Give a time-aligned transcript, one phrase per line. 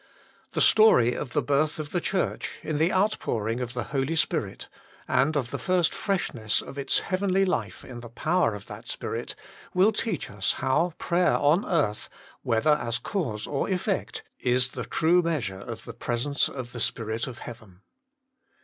[0.53, 4.67] The story of the birth of the Church in the outpouring of the Holy Spirit,
[5.07, 9.35] and of the first freshness of its heavenly life in the power of that Spirit,
[9.75, 12.09] will teach us how prayer on earth,
[12.41, 17.27] whether as cause or effect, is the true measure of the presence of the Spirit
[17.27, 17.81] of heaven.